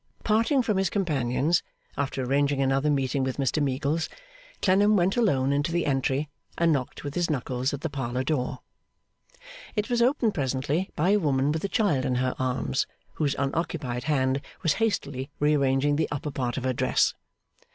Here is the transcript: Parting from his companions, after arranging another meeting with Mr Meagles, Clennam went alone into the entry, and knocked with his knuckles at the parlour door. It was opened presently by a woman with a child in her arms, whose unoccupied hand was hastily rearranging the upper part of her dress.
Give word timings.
Parting 0.23 0.63
from 0.63 0.77
his 0.77 0.89
companions, 0.89 1.61
after 1.95 2.23
arranging 2.23 2.59
another 2.59 2.89
meeting 2.89 3.23
with 3.23 3.37
Mr 3.37 3.61
Meagles, 3.61 4.09
Clennam 4.59 4.95
went 4.97 5.15
alone 5.15 5.53
into 5.53 5.71
the 5.71 5.85
entry, 5.85 6.27
and 6.57 6.73
knocked 6.73 7.03
with 7.03 7.13
his 7.13 7.29
knuckles 7.29 7.71
at 7.71 7.81
the 7.81 7.87
parlour 7.91 8.23
door. 8.23 8.61
It 9.75 9.91
was 9.91 10.01
opened 10.01 10.33
presently 10.33 10.89
by 10.95 11.11
a 11.11 11.19
woman 11.19 11.51
with 11.51 11.63
a 11.63 11.69
child 11.69 12.03
in 12.03 12.15
her 12.15 12.33
arms, 12.39 12.87
whose 13.13 13.35
unoccupied 13.37 14.05
hand 14.05 14.41
was 14.63 14.73
hastily 14.81 15.29
rearranging 15.39 15.97
the 15.97 16.09
upper 16.09 16.31
part 16.31 16.57
of 16.57 16.63
her 16.63 16.73
dress. 16.73 17.13